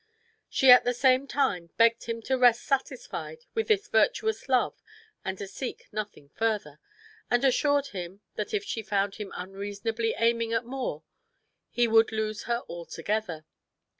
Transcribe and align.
She 0.49 0.71
at 0.71 0.83
the 0.83 0.95
same 0.95 1.27
time 1.27 1.69
begged 1.77 2.05
him 2.05 2.23
to 2.23 2.35
rest 2.35 2.63
satisfied 2.63 3.45
with 3.53 3.67
this 3.67 3.87
virtuous 3.87 4.49
love 4.49 4.81
and 5.23 5.37
to 5.37 5.45
seek 5.45 5.89
nothing 5.91 6.29
further, 6.29 6.79
and 7.29 7.45
assured 7.45 7.89
him 7.89 8.21
that 8.33 8.51
if 8.51 8.63
she 8.63 8.81
found 8.81 9.17
him 9.17 9.31
unreasonably 9.35 10.15
aiming 10.17 10.53
at 10.53 10.65
more, 10.65 11.03
he 11.69 11.87
would 11.87 12.11
lose 12.11 12.45
her 12.45 12.63
altogether. 12.67 13.45